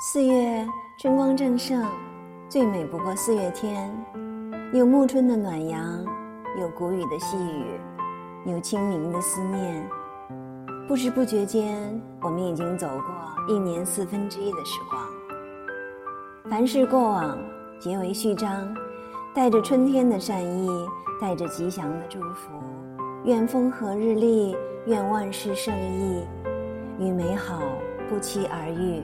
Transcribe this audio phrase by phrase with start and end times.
[0.00, 0.64] 四月
[0.96, 1.84] 春光正盛，
[2.48, 3.92] 最美不过四月天。
[4.72, 6.04] 有暮春的暖阳，
[6.60, 7.80] 有谷雨的细雨，
[8.44, 9.84] 有清明的思念。
[10.86, 15.02] 不知不觉间，我们已经走过一年四分之一的时光。
[16.48, 17.36] 凡事过往，
[17.80, 18.72] 皆为序章。
[19.34, 20.68] 带着春天的善意，
[21.20, 22.52] 带着吉祥的祝福。
[23.24, 24.56] 愿风和日丽，
[24.86, 26.22] 愿万事胜意，
[27.00, 27.60] 与美好
[28.08, 29.02] 不期而遇。